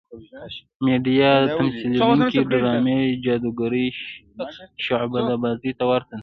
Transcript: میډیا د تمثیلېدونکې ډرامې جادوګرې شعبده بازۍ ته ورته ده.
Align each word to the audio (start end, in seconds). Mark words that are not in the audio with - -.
میډیا 0.85 1.31
د 1.41 1.45
تمثیلېدونکې 1.57 2.39
ډرامې 2.51 2.99
جادوګرې 3.23 3.87
شعبده 4.85 5.35
بازۍ 5.43 5.71
ته 5.79 5.83
ورته 5.89 6.13
ده. 6.17 6.19